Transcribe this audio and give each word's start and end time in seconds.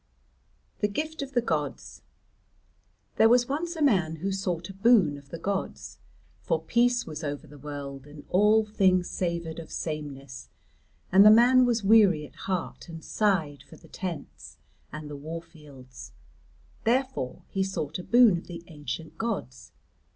THE 0.79 0.87
GIFT 0.87 1.21
OF 1.21 1.33
THE 1.33 1.43
GODS 1.43 2.01
There 3.17 3.29
was 3.29 3.47
once 3.47 3.75
a 3.75 3.83
man 3.83 4.15
who 4.15 4.31
sought 4.31 4.67
a 4.71 4.73
boon 4.73 5.15
of 5.15 5.29
the 5.29 5.37
gods. 5.37 5.99
For 6.41 6.59
peace 6.59 7.05
was 7.05 7.23
over 7.23 7.45
the 7.45 7.59
world 7.59 8.07
and 8.07 8.25
all 8.29 8.65
things 8.65 9.07
savoured 9.07 9.59
of 9.59 9.69
sameness, 9.71 10.49
and 11.11 11.23
the 11.23 11.29
man 11.29 11.67
was 11.67 11.83
weary 11.83 12.25
at 12.25 12.33
heart 12.33 12.89
and 12.89 13.05
sighed 13.05 13.61
for 13.61 13.75
the 13.77 13.87
tents 13.89 14.57
and 14.91 15.07
the 15.07 15.15
warfields. 15.15 16.13
Therefore 16.83 17.43
he 17.49 17.63
sought 17.63 17.99
a 17.99 18.03
boon 18.03 18.39
of 18.39 18.47
the 18.47 18.63
ancient 18.69 19.19
gods. 19.19 19.71